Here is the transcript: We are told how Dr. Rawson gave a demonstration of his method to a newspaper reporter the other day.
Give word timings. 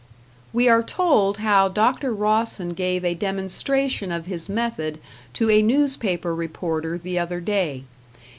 We 0.51 0.67
are 0.67 0.81
told 0.81 1.37
how 1.37 1.67
Dr. 1.67 2.11
Rawson 2.11 2.69
gave 2.69 3.05
a 3.05 3.13
demonstration 3.13 4.11
of 4.11 4.25
his 4.25 4.49
method 4.49 4.97
to 5.33 5.51
a 5.51 5.61
newspaper 5.61 6.33
reporter 6.33 6.97
the 6.97 7.19
other 7.19 7.39
day. 7.39 7.83